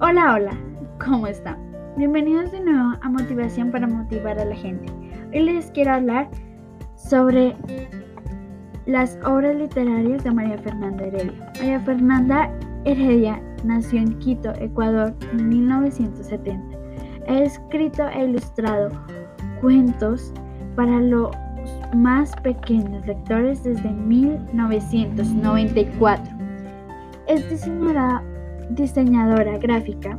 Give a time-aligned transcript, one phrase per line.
[0.00, 0.52] Hola, hola,
[1.04, 1.58] ¿cómo están?
[1.96, 4.86] Bienvenidos de nuevo a Motivación para Motivar a la Gente.
[5.34, 6.30] Hoy les quiero hablar
[6.94, 7.56] sobre
[8.86, 11.52] las obras literarias de María Fernanda Heredia.
[11.58, 12.48] María Fernanda
[12.84, 16.78] Heredia nació en Quito, Ecuador, en 1970.
[17.26, 18.90] Ha escrito e ilustrado
[19.60, 20.32] cuentos
[20.76, 21.36] para los
[21.96, 26.38] más pequeños lectores desde 1994.
[27.26, 28.22] Es diseñadora
[28.70, 30.18] diseñadora gráfica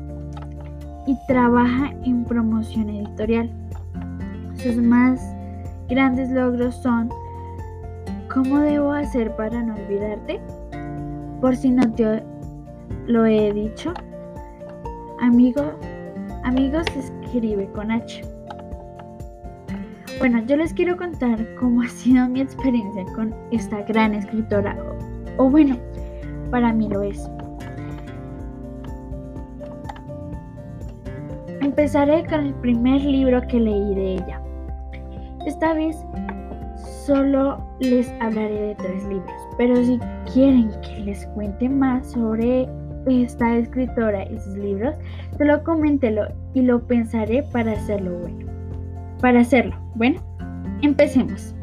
[1.07, 3.49] y trabaja en promoción editorial.
[4.55, 5.21] Sus más
[5.87, 7.09] grandes logros son
[8.33, 10.39] ¿Cómo debo hacer para no olvidarte?
[11.41, 12.23] Por si no te
[13.07, 13.91] lo he dicho.
[15.19, 15.63] Amigo,
[16.43, 18.21] amigos escribe con H.
[20.19, 24.77] Bueno, yo les quiero contar cómo ha sido mi experiencia con esta gran escritora.
[25.37, 25.75] O bueno,
[26.51, 27.27] para mí lo es.
[31.69, 34.41] Empezaré con el primer libro que leí de ella.
[35.45, 35.95] Esta vez
[37.05, 39.99] solo les hablaré de tres libros, pero si
[40.33, 42.67] quieren que les cuente más sobre
[43.05, 44.95] esta escritora y sus libros,
[45.37, 46.23] solo coméntelo
[46.55, 48.51] y lo pensaré para hacerlo bueno.
[49.21, 50.19] Para hacerlo, bueno,
[50.81, 51.53] empecemos.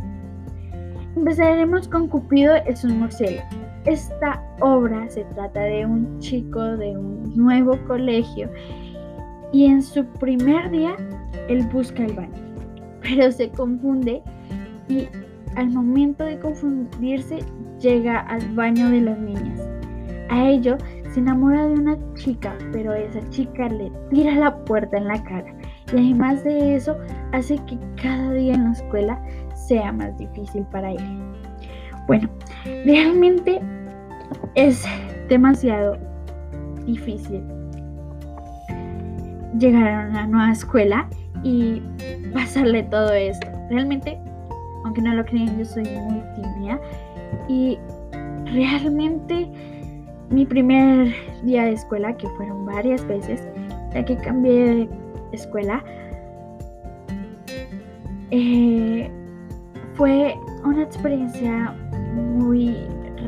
[1.17, 3.49] Empezaremos con Cupido es un murciélago.
[3.87, 8.49] Esta obra se trata de un chico de un nuevo colegio
[9.57, 10.95] y en su primer día
[11.49, 12.39] él busca el baño,
[13.01, 14.23] pero se confunde
[14.87, 15.09] y
[15.55, 17.39] al momento de confundirse
[17.81, 19.63] llega al baño de las niñas.
[20.29, 20.77] A ello
[21.11, 25.55] se enamora de una chica, pero esa chica le tira la puerta en la cara
[25.91, 26.95] y además de eso
[27.33, 29.23] hace que cada día en la escuela
[29.55, 31.23] sea más difícil para él.
[32.07, 32.29] Bueno,
[32.85, 33.63] realmente
[34.55, 34.85] es
[35.31, 35.97] demasiado
[36.85, 37.43] difícil
[39.59, 41.09] llegar a una nueva escuela
[41.43, 41.83] y
[42.33, 43.47] pasarle todo esto.
[43.71, 44.19] Realmente,
[44.85, 46.81] aunque no lo crean, yo soy muy tímida
[47.49, 47.79] y
[48.45, 49.49] realmente
[50.31, 53.43] mi primer día de escuela, que fueron varias veces,
[53.95, 54.89] ya que cambié de
[55.33, 55.85] escuela,
[58.31, 59.09] eh,
[59.95, 61.75] fue una experiencia
[62.15, 62.77] muy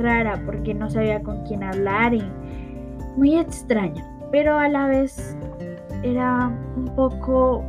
[0.00, 2.22] rara porque no sabía con quién hablar y
[3.16, 5.36] muy extraña, pero a la vez
[6.02, 7.64] era un poco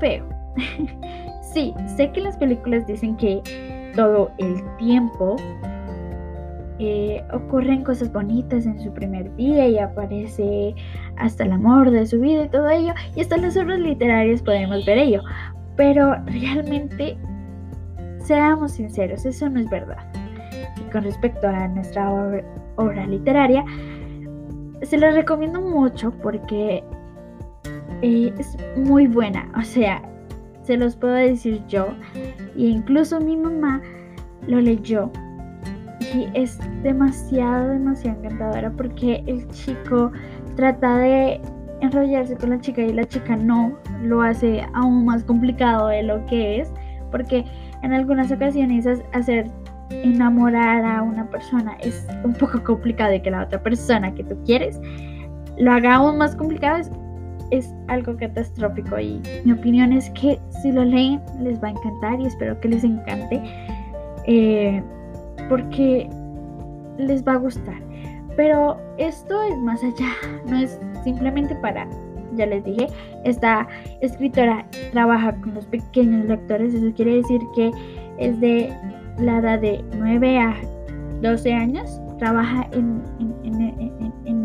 [0.00, 0.24] feo.
[1.52, 3.42] sí, sé que las películas dicen que
[3.94, 5.36] todo el tiempo
[6.80, 10.76] eh, ocurren cosas bonitas en su primer día y aparece
[11.16, 14.42] hasta el amor de su vida y todo ello, y hasta en las obras literarias
[14.42, 15.22] podemos ver ello,
[15.74, 17.18] pero realmente,
[18.20, 19.98] seamos sinceros, eso no es verdad.
[20.76, 22.12] Y con respecto a nuestra
[22.76, 23.64] obra, literaria,
[24.82, 26.84] se la recomiendo mucho porque
[28.02, 29.50] eh, es muy buena.
[29.56, 30.02] O sea,
[30.62, 31.88] se los puedo decir yo.
[32.56, 33.80] E incluso mi mamá
[34.46, 35.10] lo leyó.
[36.14, 40.12] Y es demasiado, demasiado encantadora porque el chico
[40.56, 41.40] trata de
[41.80, 46.24] enrollarse con la chica y la chica no lo hace aún más complicado de lo
[46.26, 46.72] que es.
[47.10, 47.44] Porque
[47.82, 49.50] en algunas ocasiones hacer
[49.90, 54.36] enamorar a una persona es un poco complicado de que la otra persona que tú
[54.44, 54.78] quieres
[55.56, 56.78] lo haga aún más complicado
[57.88, 62.26] algo catastrófico y mi opinión es que si lo leen les va a encantar y
[62.26, 63.42] espero que les encante
[64.26, 64.82] eh,
[65.48, 66.08] porque
[66.98, 67.80] les va a gustar.
[68.36, 70.12] Pero esto es más allá,
[70.46, 71.88] no es simplemente para,
[72.34, 72.86] ya les dije,
[73.24, 73.66] esta
[74.00, 77.72] escritora trabaja con los pequeños lectores, eso quiere decir que
[78.18, 78.72] es de
[79.18, 80.54] la edad de 9 a
[81.22, 83.02] 12 años, trabaja en,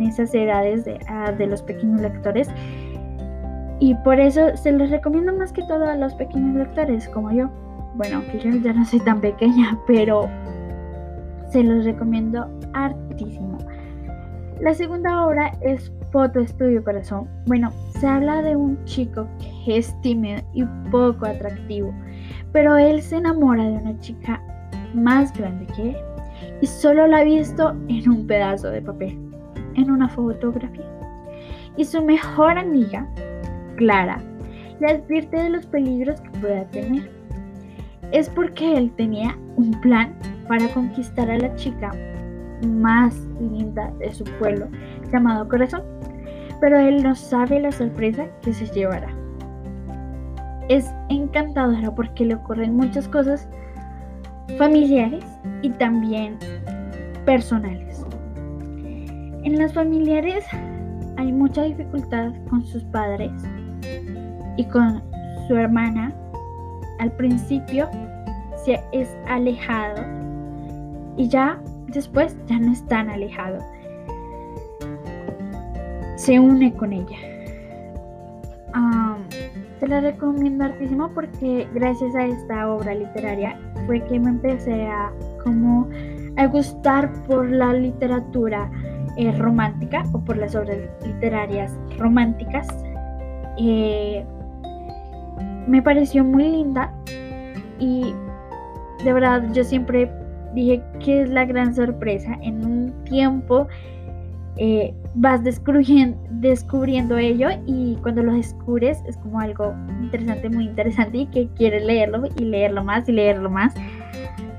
[0.02, 2.48] esas edades de, ah, de los pequeños lectores
[3.80, 7.50] y por eso se los recomiendo más que todo a los pequeños lectores como yo.
[7.96, 10.30] Bueno, aunque yo ya no soy tan pequeña, pero
[11.50, 13.58] se los recomiendo hartísimo.
[14.60, 17.28] La segunda obra es Foto Estudio Corazón.
[17.48, 21.94] Bueno, se habla de un chico que es tímido y poco atractivo,
[22.52, 24.42] pero él se enamora de una chica
[24.94, 25.98] más grande que él
[26.62, 29.18] y solo la ha visto en un pedazo de papel,
[29.76, 30.86] en una fotografía.
[31.78, 33.08] Y su mejor amiga
[33.76, 34.22] Clara
[34.80, 37.10] le advierte de los peligros que pueda tener.
[38.12, 40.14] Es porque él tenía un plan
[40.48, 41.92] para conquistar a la chica
[42.68, 44.68] más linda de su pueblo,
[45.12, 45.84] llamado Corazón,
[46.62, 49.10] pero él no sabe la sorpresa que se llevará.
[50.70, 53.48] Es encantadora porque le ocurren muchas cosas
[54.58, 55.26] familiares
[55.62, 56.38] y también
[57.26, 58.06] personales.
[59.44, 60.46] En las familiares
[61.18, 63.32] hay mucha dificultad con sus padres
[64.58, 65.02] y con
[65.48, 66.14] su hermana.
[67.00, 67.90] Al principio
[68.64, 70.04] se es alejado
[71.18, 73.60] y ya después ya no es tan alejado.
[76.16, 77.18] Se une con ella.
[79.80, 85.12] te la recomiendo hartísimo porque gracias a esta obra literaria fue que me empecé a
[85.44, 85.90] como
[86.38, 88.72] a gustar por la literatura
[89.18, 92.68] eh, romántica o por las obras literarias románticas.
[93.58, 94.26] Eh,
[95.68, 96.94] me pareció muy linda
[97.80, 98.14] y
[99.04, 100.12] de verdad yo siempre
[100.54, 102.38] dije que es la gran sorpresa.
[102.42, 103.68] En un tiempo
[104.58, 111.26] eh, vas descubriendo, ello y cuando lo descubres es como algo interesante, muy interesante y
[111.28, 113.74] que quieres leerlo y leerlo más y leerlo más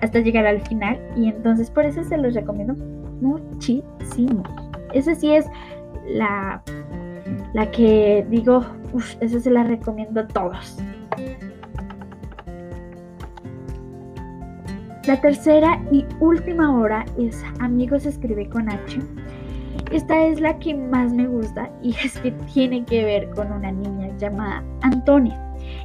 [0.00, 0.98] hasta llegar al final.
[1.16, 2.74] Y entonces por eso se los recomiendo
[3.20, 4.42] muchísimo.
[4.92, 5.46] Esa sí es
[6.08, 6.62] la,
[7.52, 10.78] la que digo, uff, esa se la recomiendo a todos.
[15.06, 18.98] La tercera y última obra es Amigos escribe con H.
[19.90, 23.70] Esta es la que más me gusta y es que tiene que ver con una
[23.70, 25.38] niña llamada Antonia.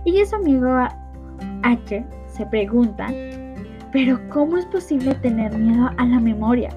[0.05, 0.69] Y su amigo
[1.63, 3.07] H se pregunta
[3.91, 6.69] pero ¿cómo es posible tener miedo a la memoria?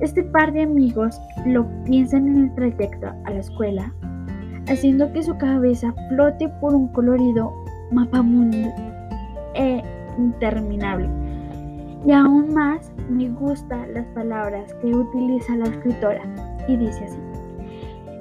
[0.00, 3.92] Este par de amigos lo piensan en el trayecto a la escuela,
[4.68, 7.52] haciendo que su cabeza flote por un colorido
[7.90, 8.72] mapa mundo
[9.54, 9.82] e
[10.18, 11.08] interminable.
[12.06, 16.22] Y aún más me gustan las palabras que utiliza la escritora
[16.68, 17.18] y dice así.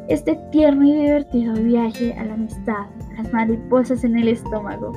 [0.07, 2.85] Este tierno y divertido viaje a la amistad,
[3.18, 4.91] las mariposas en el estómago,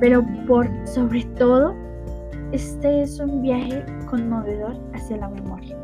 [0.00, 1.74] pero por sobre todo
[2.52, 5.76] este es un viaje conmovedor hacia la memoria.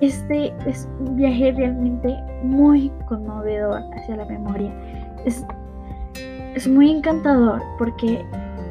[0.00, 4.72] Este es un viaje realmente muy conmovedor hacia la memoria.
[5.24, 5.44] Es,
[6.54, 8.24] es muy encantador porque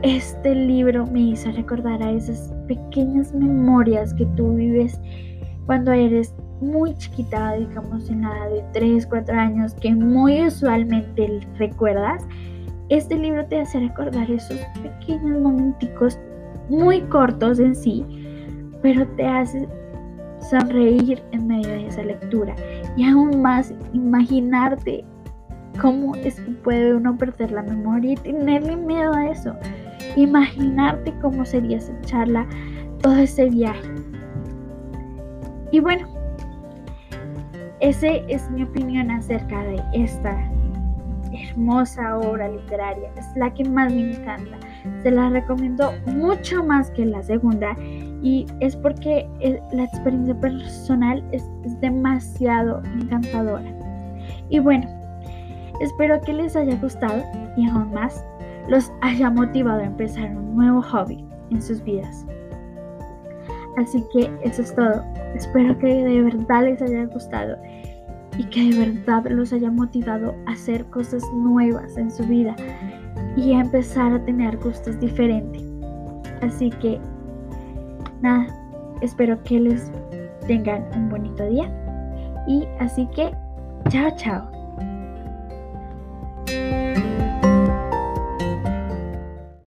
[0.04, 5.00] este libro me hizo recordar a esas pequeñas memorias que tú vives
[5.66, 11.40] cuando eres muy chiquita, digamos en la edad de 3, 4 años, que muy usualmente
[11.58, 12.24] recuerdas
[12.90, 16.18] este libro te hace recordar esos pequeños momenticos
[16.70, 18.06] muy cortos en sí,
[18.82, 19.68] pero te hace
[20.50, 22.56] sonreír en medio de esa lectura
[22.96, 25.04] y aún más imaginarte
[25.82, 29.54] cómo es que puede uno perder la memoria y tenerle miedo a eso.
[30.18, 32.46] Imaginarte cómo sería esa charla,
[33.02, 33.90] todo ese viaje.
[35.72, 36.08] Y bueno,
[37.80, 40.36] esa es mi opinión acerca de esta
[41.32, 44.58] hermosa obra literaria, es la que más me encanta.
[45.04, 47.76] Se la recomiendo mucho más que la segunda
[48.24, 51.48] y es porque eh, la experiencia personal es,
[51.82, 53.72] demasiado encantadora.
[54.50, 54.88] Y bueno,
[55.82, 57.24] espero que les haya gustado
[57.56, 58.26] y aún más
[58.68, 62.26] los haya motivado a empezar un nuevo hobby en sus vidas.
[63.78, 65.04] Así que eso es todo.
[65.36, 67.58] Espero que de verdad les haya gustado
[68.38, 72.56] y que de verdad los haya motivado a hacer cosas nuevas en su vida
[73.36, 75.64] y a empezar a tener gustos diferentes.
[76.42, 77.00] Así que
[78.22, 78.48] nada,
[79.02, 79.92] espero que les
[80.48, 81.72] tengan un bonito día
[82.48, 83.32] y así que
[83.90, 84.57] chao chao.